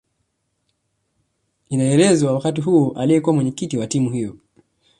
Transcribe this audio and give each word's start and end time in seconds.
Inaelezwa 1.69 2.33
wakati 2.33 2.61
huo 2.61 2.91
aliyekuwa 2.97 3.35
Mwenyekiti 3.35 3.77
wa 3.77 3.87
timu 3.87 4.09
hiyo 4.09 4.37